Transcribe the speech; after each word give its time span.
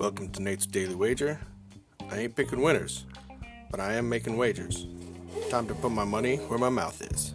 Welcome 0.00 0.30
to 0.30 0.42
Nate's 0.42 0.64
Daily 0.64 0.94
Wager. 0.94 1.38
I 2.10 2.20
ain't 2.20 2.34
picking 2.34 2.62
winners, 2.62 3.04
but 3.70 3.80
I 3.80 3.92
am 3.92 4.08
making 4.08 4.38
wagers. 4.38 4.86
Time 5.50 5.68
to 5.68 5.74
put 5.74 5.92
my 5.92 6.04
money 6.04 6.36
where 6.36 6.58
my 6.58 6.70
mouth 6.70 7.02
is. 7.02 7.34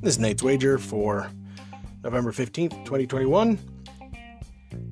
This 0.00 0.14
is 0.14 0.18
Nate's 0.18 0.42
Wager 0.42 0.78
for 0.78 1.30
November 2.02 2.32
15th, 2.32 2.70
2021. 2.86 3.58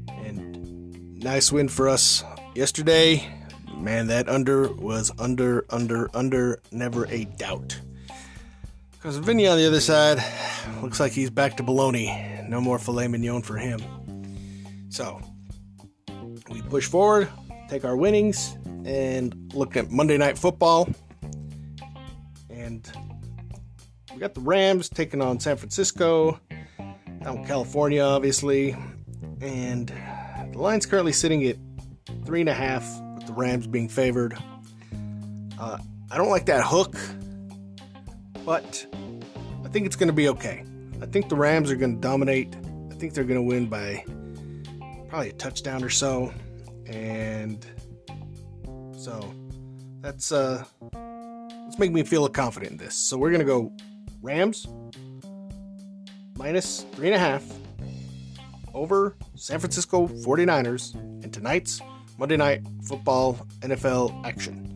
And 0.09 1.25
nice 1.25 1.51
win 1.51 1.71
for 1.71 1.89
us 1.89 2.23
yesterday. 2.55 3.27
Man, 3.75 4.09
that 4.09 4.29
under 4.29 4.71
was 4.71 5.13
under, 5.19 5.65
under, 5.71 6.11
under, 6.15 6.61
never 6.71 7.07
a 7.07 7.25
doubt. 7.25 7.81
Because 9.07 9.19
Vinny 9.19 9.47
on 9.47 9.57
the 9.57 9.65
other 9.65 9.79
side 9.79 10.21
looks 10.83 10.99
like 10.99 11.13
he's 11.13 11.31
back 11.31 11.57
to 11.59 11.63
baloney. 11.63 12.49
No 12.49 12.61
more 12.61 12.77
filet 12.77 13.07
mignon 13.07 13.41
for 13.41 13.57
him. 13.57 13.79
So 14.89 15.21
we 16.51 16.61
push 16.63 16.89
forward, 16.89 17.29
take 17.69 17.85
our 17.85 17.97
winnings, 17.97 18.59
and 18.85 19.53
look 19.55 19.77
at 19.77 19.93
Monday 19.93 20.19
Night 20.19 20.37
Football. 20.37 20.89
And 22.51 22.91
we 24.13 24.19
got 24.19 24.35
the 24.35 24.41
Rams 24.41 24.89
taking 24.89 25.23
on 25.23 25.39
San 25.39 25.57
Francisco, 25.57 26.41
down 27.23 27.47
California, 27.47 28.03
obviously. 28.03 28.75
And 29.41 29.87
the 30.51 30.59
line's 30.59 30.85
currently 30.85 31.13
sitting 31.13 31.45
at 31.45 31.59
three 32.25 32.41
and 32.41 32.49
a 32.49 32.55
half, 32.55 32.85
with 33.15 33.29
the 33.29 33.35
Rams 33.35 33.69
being 33.69 33.89
favored. 33.89 34.37
Uh, 35.61 35.79
I 36.11 36.17
don't 36.17 36.31
like 36.31 36.47
that 36.47 36.65
hook, 36.67 36.97
but 38.47 38.87
I 39.65 39.69
think 39.69 39.85
it's 39.85 39.97
going 39.97 40.07
to 40.07 40.15
be 40.15 40.29
okay. 40.31 40.65
I 41.03 41.07
think 41.07 41.29
the 41.29 41.37
Rams 41.37 41.71
are 41.71 41.77
going 41.77 41.97
to 41.97 42.01
dominate. 42.01 42.57
I 42.91 42.95
think 42.95 43.13
they're 43.13 43.25
going 43.25 43.41
to 43.41 43.47
win 43.47 43.67
by 43.67 44.03
probably 45.09 45.31
a 45.31 45.35
touchdown 45.35 45.85
or 45.85 45.91
so. 45.91 46.33
And 46.87 47.67
so 48.97 49.35
that's 50.01 50.31
uh 50.33 50.65
let's 50.93 51.79
make 51.79 51.93
me 51.93 52.03
feel 52.03 52.29
confident 52.29 52.73
in 52.73 52.79
this. 52.79 52.95
So 52.95 53.19
we're 53.19 53.31
gonna 53.31 53.45
go 53.45 53.73
Rams 54.23 54.67
minus 56.37 56.83
three 56.93 57.09
and 57.09 57.15
a 57.15 57.19
half 57.19 57.45
over 58.75 59.17
San 59.35 59.59
Francisco 59.59 60.07
49ers 60.07 60.95
in 61.25 61.31
tonight's 61.31 61.81
Monday 62.19 62.37
night 62.37 62.63
football 62.83 63.35
NFL 63.61 64.25
action. 64.25 64.76